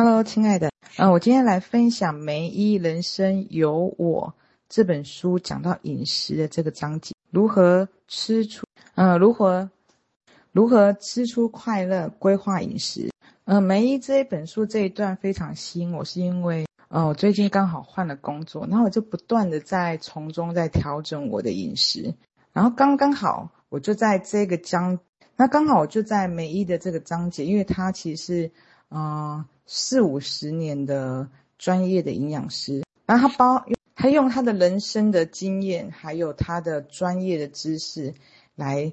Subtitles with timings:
[0.00, 4.32] Hello，亲爱的，嗯，我今天来分享《梅伊人生有我》
[4.68, 8.64] 这本书讲到饮食的这个章节，如何吃出，
[8.94, 9.68] 嗯，如何
[10.52, 13.10] 如何吃出快乐，规划饮食。
[13.46, 22.14] 嗯，梅伊这一本书这一段非常吸引我，是因为，嗯，我最近刚好换了工作，然后我就不断的在从中在调整我的饮食，
[22.52, 25.00] 然后刚刚好我就在这个章，
[25.34, 28.48] 那刚好我就在梅伊的这个章节，因为它其实，
[28.92, 29.44] 嗯。
[29.70, 31.28] 四五十年的
[31.58, 38.14] 专业的营养师，然后他包他用他的人生的经验，还有他的专业的知识，
[38.56, 38.90] 来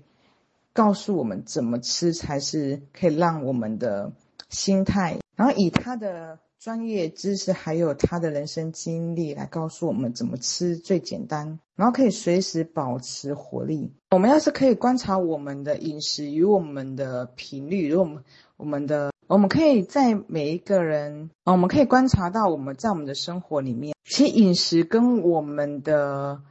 [0.74, 4.12] 告诉我们怎么吃才是可以让我们的
[4.50, 13.94] 心态，然后以他的专业知识还有他的人生经历来告诉我们怎么吃最简单，然后可以随时保持活力。
[14.12, 18.24] 我们要是可以观察我们的饮食与我们的频率，如果我们
[18.58, 19.15] 我们的。
[19.28, 26.44] 我们可以在每一个人，我们可以观察到我们在我们的生活里面，其实饮食跟我们的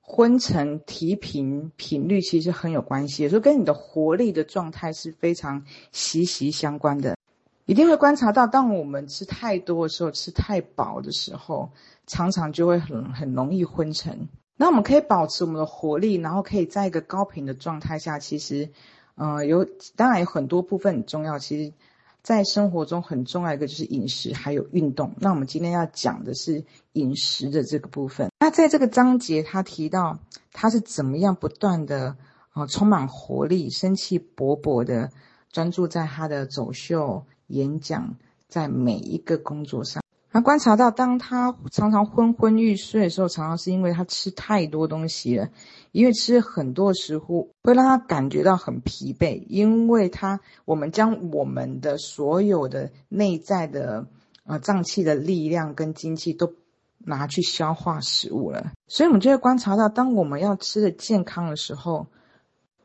[0.00, 7.18] 昏沉、提频频率其实很有关系，所以跟你的活力的状态是非常息息相关的。
[7.66, 11.70] 一定会观察到，当我们吃太多的时候，吃太饱的时候，
[12.06, 14.30] 常常就会很很容易昏沉。
[14.56, 18.70] 那我们可以保持我们的活力，然后可以在一个高频的状态下，其实，
[19.16, 19.66] 呃，有
[19.96, 21.74] 当然有很多部分很重要，其实。
[22.22, 25.14] 在生活中很重要一个就是饮食，还有运动。
[25.18, 28.30] 那我们今天要讲的是饮食的这个部分。
[28.38, 30.18] 那在这个章节，他提到
[30.52, 32.16] 他是怎么样不断的
[32.50, 35.10] 啊、充满活力、生气勃勃的
[35.50, 40.01] 专注在他的走秀、演讲，在每一个工作上。
[40.32, 45.48] 他观察到，当他常常昏昏欲睡的时候，常常是因为他吃太多东西了。
[45.92, 54.06] 因为吃很多食物会让他感觉到很疲惫，因为他我们将我们的所有的内在的
[54.46, 56.54] 呃脏器的力量跟精气都
[56.96, 62.06] 拿去消化食物了，所以我们就会观察到，当我们要吃的健康的时候，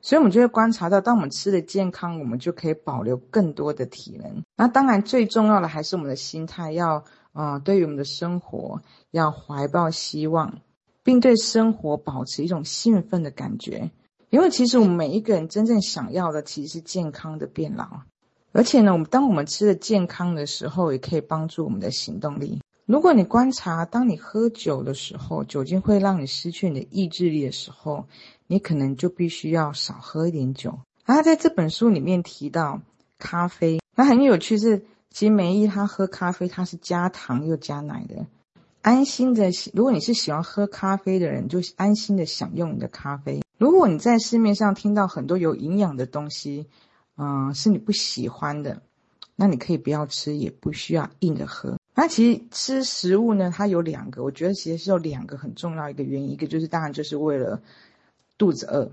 [0.02, 4.44] 所以我们就会观察到，当我们吃的健康，我们就可以保留更多的体能。
[4.58, 7.06] 那当然最重要的还是我们的心态要。
[7.38, 8.82] 啊、对于我们的生活，
[9.12, 10.60] 要怀抱希望，
[11.04, 13.92] 并对生活保持一种兴奋的感觉。
[14.32, 18.02] 因为其实我们每一个人真正想要的，其实是健康的变老。
[18.54, 22.60] 而且呢，我们当我们吃的健康的时候，也可以帮助我们的行动力。
[22.88, 28.08] 如果你观察，当你喝酒的时候，酒精会让你失去你的意志力的时候，
[28.48, 30.80] 你可能就必须要少喝一点酒。
[31.04, 32.82] 啊，在这本书里面提到
[33.20, 34.88] 咖啡，那很有趣是。
[35.10, 38.26] 其实梅伊他喝咖啡，他是加糖又加奶的，
[38.82, 39.50] 安心的。
[39.74, 43.42] 如果你是喜欢喝咖啡的人，就安心的享用你的咖啡。
[43.58, 46.68] 如果你在市面上听到很多有营养的东西，
[47.16, 48.82] 嗯、是你不喜欢的，
[49.36, 51.78] 那你可以不要吃，也不需要硬着喝。
[51.96, 57.60] 那其实吃食物呢，它有两个，我觉得其实是有两个很重要一个原因，一个就是当然就是为了
[58.38, 58.92] 肚子饿。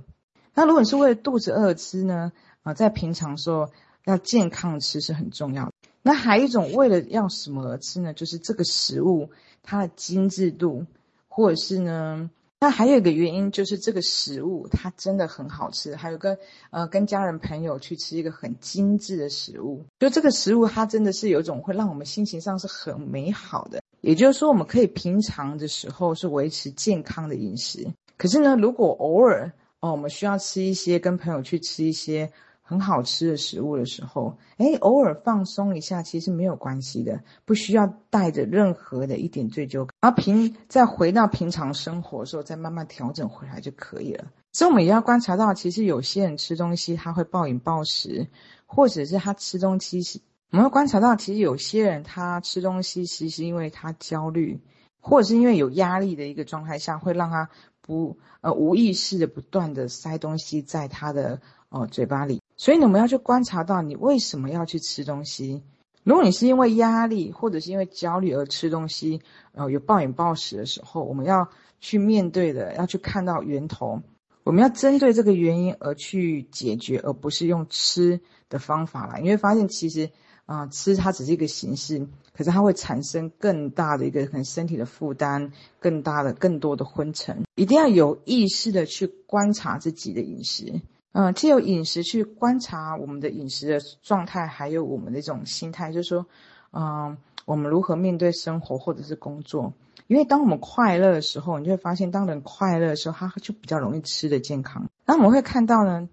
[0.54, 2.32] 那如果你是为了肚子饿吃呢，
[2.62, 3.70] 啊、在平常说
[4.04, 5.72] 要健康吃是很重要的。
[6.06, 8.12] 那还有一种为了要什么而吃呢？
[8.12, 9.31] 就是这个食物
[9.62, 10.84] 它的精致度，
[11.28, 15.97] 或者是呢，那还有一个原因就是这个食物它真的很好吃。
[15.97, 16.38] 还有个
[16.70, 23.81] 呃，跟家人朋友去吃一个很精致的食物，就这个食物它真的是有一种会让我们心情上是很美好的。
[24.03, 27.88] 也就是说，我们可以平常的时候是维持健康的饮食，
[28.19, 29.50] 可是呢，如果偶尔
[29.81, 32.31] 哦，我们需要吃一些跟朋友去吃一些。
[32.66, 39.94] 很好吃的食物的时候，诶，偶尔放松一下，其实没有关系的，不需要带着任何的一点罪疚感。
[40.00, 44.24] 而平再回到平常生活的时候，再慢慢调整回来就可以了。
[44.53, 48.28] 所以，我们也要观察到，其实有些人吃东西他会暴饮暴食，
[48.64, 50.20] 或者是他吃东西是，
[50.50, 54.58] 我们会观察到，其实有些人他吃东西其实是因为他焦虑，
[55.03, 57.50] 或者是因为有压力的一个状态下，会让他
[57.82, 62.41] 不呃无意识的不断的塞东西在他的呃嘴巴里。
[62.56, 65.62] 所以，我们要去观察到你为什么要去吃东西。
[66.04, 69.22] 如果你是因为压力或者是因为焦虑而吃东西，
[69.53, 71.48] 然呃，有暴饮暴食的时候，我们要
[71.80, 74.03] 去面对的，要去看到源头。
[74.45, 78.21] 我们要针对这个原因而去解决，而不是用吃
[78.51, 79.21] 的方法来。
[79.21, 80.10] 你会发现，其实
[80.45, 82.06] 啊、吃它只是一个形式，
[82.36, 87.45] 可是它会产生更大的一个可能身体的负担，更大的、更多的昏沉。
[87.54, 90.83] 一定要有意识的去观察自己的饮食。
[91.16, 96.27] 嗯，借由饮食去观察我们的饮食的状态，还有我们的这种心态，就是说，
[96.72, 99.72] 嗯，我们如何面对生活或者是工作。
[100.09, 104.91] 因为当我们快乐的时候，你就会发现，当人快乐的时候，他就比较容易吃得健康。
[105.07, 106.09] 那我们会看到呢，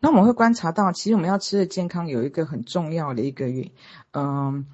[0.00, 3.70] 那我们会观察到，其实我们要吃的健康有一个很重要的一个原，
[4.12, 4.66] 嗯，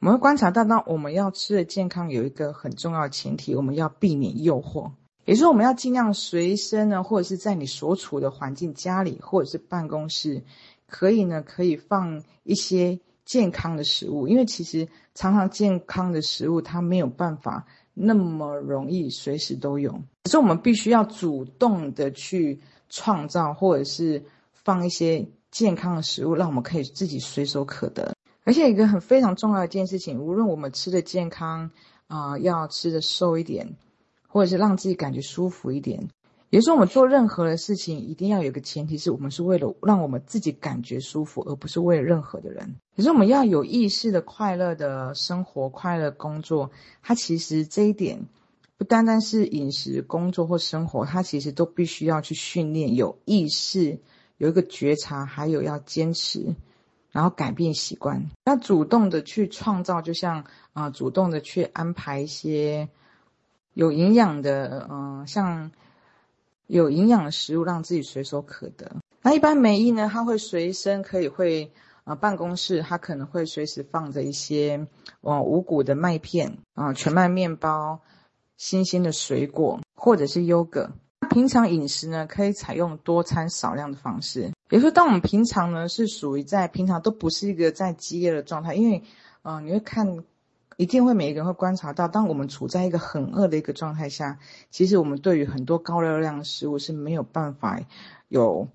[0.00, 4.92] 我们会观察到，那我们要吃的健康有一个很重要的前提，我们要避免诱惑，
[5.28, 10.42] 也就是，我们要尽量随身呢，或者是在你所处的环境、家里或者是办公室，
[10.86, 19.92] 可以呢，可以放一些健康的食物，因为其实常常健康的食物它没有办法那么容易随时都有，
[20.24, 22.58] 可是我们必须要主动的去
[22.88, 28.14] 创造，或者是放一些健康的食物，让我们可以自己随手可得。
[28.44, 31.70] 而且一个很非常重要的一件事情，无论我们吃的健康
[32.06, 33.76] 啊、要吃的瘦一点，
[34.28, 36.08] 或者是让自己感觉舒服一点，
[36.50, 42.76] 也就是，我们做任何的事情，一定要有个前提，是我们是为了让我们自己感觉舒服，而不是为了任何的人。
[42.96, 46.70] 可是我们要有意识的快乐的生活，快乐工作，
[47.02, 48.20] 它其实这一点
[48.76, 53.98] 不单单是饮食、工作或生活，它其实都必须要去训练，有意识，
[54.36, 56.54] 有一个觉察，还有要坚持。
[57.10, 60.44] 然后改变习惯，要主动的去创造，就像
[60.74, 62.86] 啊、主动的去安排一些
[63.78, 65.70] 有营养的，嗯、像
[66.66, 68.90] 有营养的食物，让自己随手可得。
[69.22, 71.70] 那一般梅姨呢，她会随身可以会
[72.02, 74.84] 啊、呃，办公室她可能会随时放着一些
[75.20, 78.00] 哦五谷的麦片啊、全麦面包、
[78.56, 80.90] 新鲜的水果或者是优格。
[81.30, 84.50] 平常饮食呢，可以采用多餐少量的方式。
[84.66, 89.04] 比如说，当我们平常呢是属于在平常都不是一个在饥饿的状态，因为，
[89.42, 90.24] 呃，你会看，
[90.78, 94.38] 一定会每一个人会观察到，当我们处在一个很饿的一个状态下，
[94.70, 97.80] 其实我们对于很多高热量的食物是没有办法
[98.28, 98.68] 有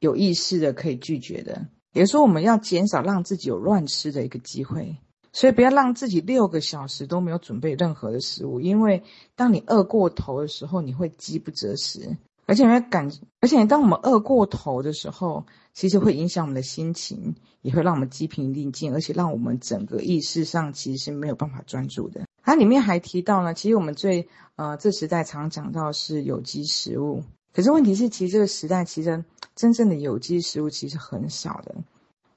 [0.00, 1.68] 有意识的可以拒绝的。
[1.92, 4.96] 也就是说，我们要减少让自己有乱吃的一个机会。
[5.32, 9.04] 所以不要让自己六个小时都没有准备任何的食物，因为
[9.36, 12.16] 当你饿过头的时候，你会饥不择食，
[12.50, 13.08] 而且你会感，
[13.38, 22.22] 而且当我们饿过头的时候，其实会影响我们的心情，也会让我们精疲力尽，而且让我们整个意识上其实是没有办法专注的。
[22.42, 27.22] 它里面还提到呢，其实我们最呃这时代常讲到是有机食物，
[27.54, 29.24] 可是问题是，其实这个时代其实
[29.54, 31.76] 真正的有机食物其实很少的。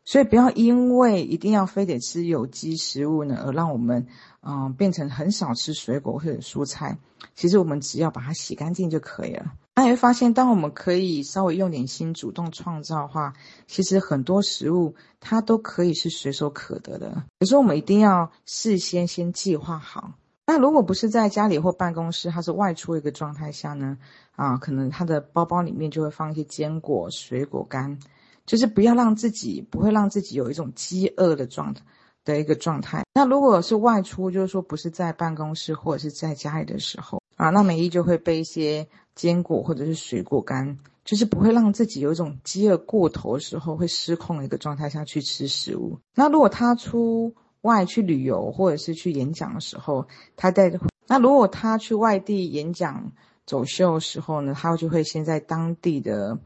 [0.06, 4.08] 所以不要因为一定要非得吃有机食物呢，而让我们
[4.42, 6.98] 嗯、呃、变成很少吃水果或者蔬菜。
[7.36, 9.54] 其实我们只要把它洗干净就可以了。
[9.76, 13.34] 那你会发现，当我们可以稍微用点心，主动创造的话，
[13.66, 17.24] 其实很多食物它都可以是随手可得的。
[17.40, 20.12] 可是我们一定要事先先计划好。
[20.46, 23.98] 那如果不是在家里或办公室，它是外出一个状态下呢，
[24.36, 27.98] 啊，可能它的包包里面就会放一些坚果、水果干。
[28.46, 31.82] 就是不要让自己不会让自己有一种饥饿的状态
[32.26, 33.04] 的一个状态。
[33.14, 45.98] 那如果是外出，就是说不是在办公室或者是在家里的时候啊，那梅伊就会备一些坚果或者是水果干，就是不会让自己有一种饥饿过头的时候会失控的一个状态下去吃食物。
[46.16, 53.14] 那如果他出外去旅游或者是去演讲的时候，他带着，那如果他去外地演讲
[53.46, 56.40] 走秀的时候呢，他就会先在当地的。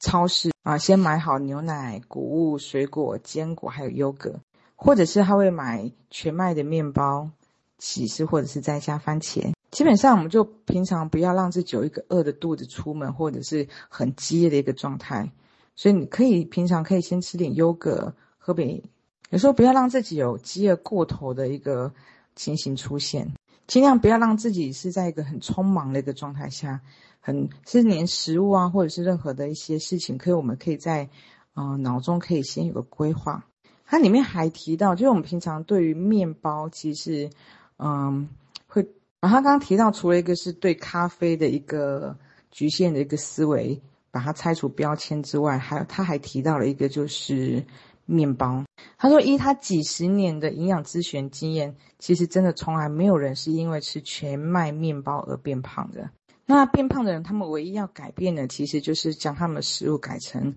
[0.00, 4.40] 超市啊，先买好牛奶、谷物、水果、坚果，还有优格，
[4.76, 7.30] 或者是他会买全麦的面包、
[7.78, 9.52] 起司，或者是再加番茄。
[9.70, 15.30] 基本上，我们就平常不要让自己有一个饿的肚子出门，或者是很饥饿的一个状态。
[15.76, 18.82] 所以你可以平常可以先吃点优格，喝杯。
[19.30, 21.92] 有时候不要让自己有饥饿过头的一个
[22.34, 23.30] 情形出现，
[23.68, 26.80] 尽量不要让自己是在一个很匆忙的一个状态下。
[27.20, 31.10] 很是连食物啊，或者是任何的一些事情，可以我们可以在，
[31.52, 33.44] 呃，脑中可以先有个规划。
[33.84, 37.28] 它里面还提到，就是我们平常对于面包，其实，
[37.76, 38.28] 嗯，
[38.66, 38.82] 会，
[39.20, 42.16] 然后他刚刚提到，除了一个是对咖啡的一个
[42.50, 43.78] 局限的一个思维，
[44.10, 47.62] 把它拆除标签之外，还有他还提到了一个就是
[48.10, 48.64] 面包。
[48.96, 56.10] 他说，依他几十年的营养咨询经验，其实真的从来没有人是因为吃全麦面包而变胖的。
[56.46, 60.54] 那变胖的人，他们唯一要改变的，其实就是将他们的食物改成，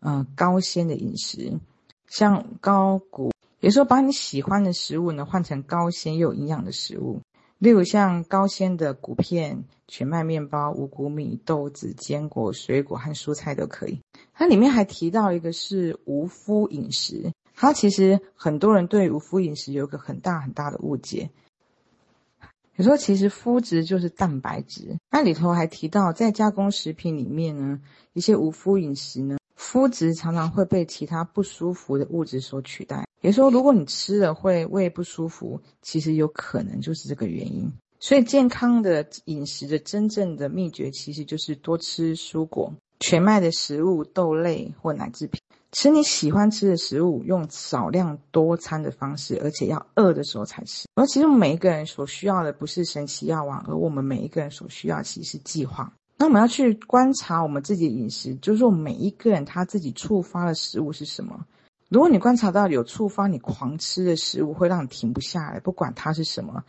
[0.00, 1.60] 呃，高纤的饮食，
[2.08, 3.30] 像高谷，
[3.60, 7.20] 也说把你喜欢的食物呢换成高纤又有营养的食物，
[7.58, 14.00] 例如像高纤的谷片、全麦面包、五谷米、豆子、坚果、水果和蔬菜都可以。
[14.34, 21.30] 它里面还提到一个是无麸饮食，它其实很多人对无麸饮食有个很大很大的误解。
[22.76, 27.80] 有时候其实麸质就是蛋白质，它里头还提到，在加工食品里面呢，
[28.12, 33.06] 一些无麸饮食呢，麸质常常会被其他不舒服的物质所取代。
[33.20, 37.72] 也说，如果你吃了会胃不舒服，其实有可能就是这个原因。
[38.00, 42.74] 所以，健康的饮食的真正的秘诀，其实就是多吃蔬果、
[43.06, 45.38] 全麦的食物、豆类或奶制品。
[45.72, 50.88] 吃你喜欢吃的食物，用少量多餐的方式，而且要饿的时候才吃。
[50.94, 55.92] 而其实每一个人所需要的不是神奇药丸，而我们每一个人所需要其实是计划。
[56.16, 61.44] 那我们要去观察我们自己的饮食，就是说每一个人他自己触发的食物是什么。
[61.90, 66.64] 如果你观察到有触发你狂吃的食物，会让你停不下来，不管它是什么，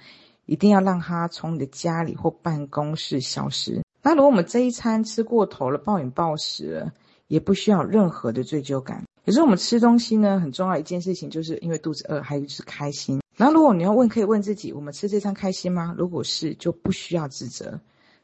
[0.48, 3.85] 一定要让它从你的家里或办公室消失。
[4.05, 6.93] 那如果我们这一餐吃过头了，暴饮暴食了，
[7.25, 9.03] 也不需要任何的罪疚感。
[9.24, 13.19] 有时候我们吃东西呢，很重要一件事情，就是因为肚子饿，还有就是开心。
[13.35, 15.95] 然后如果你要问，可以问自己：我们吃这餐开心吗？
[15.97, 17.79] 如果是，就不需要自责；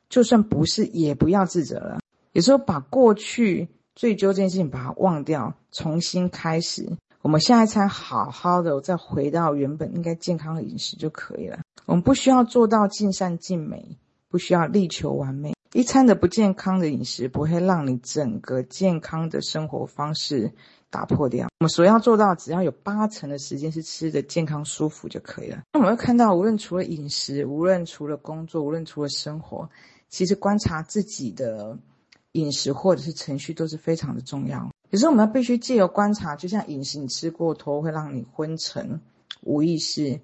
[0.07, 1.97] 就算不是，也不要自责了。
[2.33, 6.87] 有时候把过去罪疚这件事情把它忘掉，重新开始。
[7.23, 11.57] 我们下一餐好好的，再回到原本应该健康的饮食就可以了。
[11.87, 13.97] 我们不需要做到尽善尽美，
[14.29, 15.55] 不需要力求完美。
[15.73, 20.51] 一餐的不健康的饮食不会让你整个健康的生活方式
[20.89, 21.47] 打破掉。
[21.59, 25.63] 我们所要做到，只要有八成的时间是吃的健康舒服就可以了。
[25.71, 29.69] 那我们会看到，无论除了饮食，无论除了工作，无论除了生活，
[30.09, 31.77] 其实观察自己的
[32.33, 34.69] 饮食或者是程序都是非常的重要。
[34.89, 38.99] 有时候我们要必须借由观察，就像饮食，你吃过头会让你昏沉、
[39.41, 40.19] 无意识。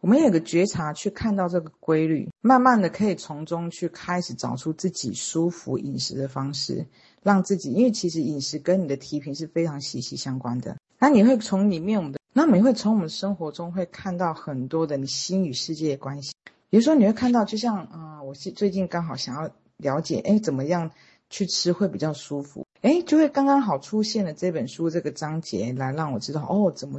[0.00, 6.86] 我们有个觉察，去看到这个规律，慢慢的可以从中去开始找出自己舒服饮食的方式，
[7.22, 10.74] 让自己，因为其实饮食跟你的体品是非常息息相关的。
[10.98, 16.32] 那你会从里面，我们的，那你会从我们生活中会看到很多的你心与世界的关系。
[16.70, 20.90] 比如说你会看到，就像啊、我是最近刚好想要了解，哎，怎么样
[21.28, 22.66] 去吃会比较舒服。
[22.82, 26.98] 哎，就会刚刚好出现了这本书这个章节，来让我知道哦，怎么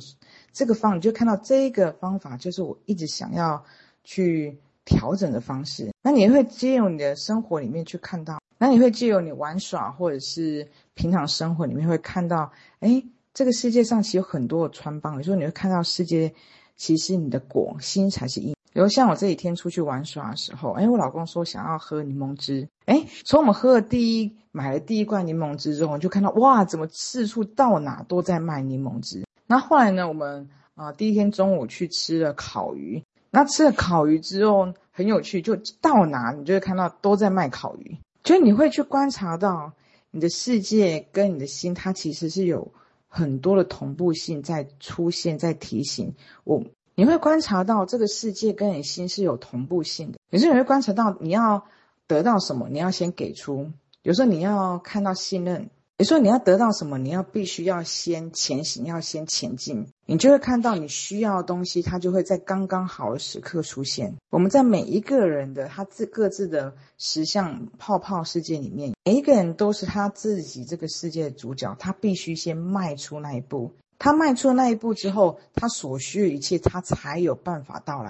[0.54, 3.64] 这个方，你就看到这个方法，就是我一直想要
[4.04, 5.92] 去调整的方式。
[6.04, 16.32] 那你会借由你的生活里面去看到，那你会借由你玩耍或者是平常生活里面会看到，哎，这个世界上其实有很多的穿帮，有时候你会看到世界
[16.76, 18.56] 其实你的果心才是因。
[18.74, 29.26] 比如像我这几天出去玩耍的时候，哎，我老公说想要喝柠檬汁，哎，从我们喝了第一买了第一罐柠檬汁之后，就看到哇，怎么四处到哪都在卖柠檬汁。
[29.46, 39.74] 那后来呢，我们啊、第一天中午去吃了烤鱼，那吃了烤鱼之后很有趣，就到哪你就会看到都在卖烤鱼，就你会去观察到
[40.12, 42.72] 你的世界跟你的心，它其实是有
[43.08, 46.64] 很多的同步性在出现，在提醒我。
[47.02, 50.20] 你会观察到这个世界跟你心是有同步性的。
[50.30, 51.66] 有时候你会观察到，你要
[52.06, 53.72] 得到什么，你要先给出；
[54.04, 55.64] 有时候你要看到信任；
[55.98, 59.88] 有时候你要得到什么，你要必须要先前行，要先前进。
[60.06, 64.14] 你就会看到你需要的东西，它就会在刚刚好的时刻出现。
[64.30, 73.72] 我们在每一个人的他自各自的实像泡泡世界里面，每一个人都是他自己这个世界的主角，他必须先迈出那一步。
[74.04, 78.10] 他迈出那一步之后，他所需的一切，他才有办法到来。